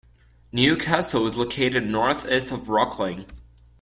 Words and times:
Newcastle 0.51 1.27
is 1.27 1.37
located 1.37 1.85
northeast 1.87 2.51
of 2.51 2.61
Rocklin. 2.61 3.27